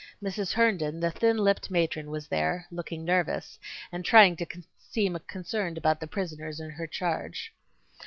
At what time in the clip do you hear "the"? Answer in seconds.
0.99-1.11, 5.99-6.07